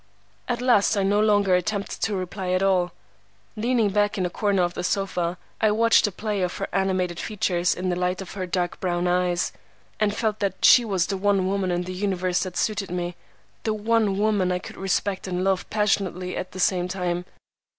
[0.47, 2.91] At last I no longer attempted to reply at all.
[3.55, 7.19] Leaning back in a corner of the sofa, I watched the play of her animated
[7.19, 9.51] features and the light of her dark brown eyes,
[9.99, 13.15] and felt that she was the one woman in the universe that suited me,
[13.61, 17.25] the one woman I could respect and love passionately at the same time.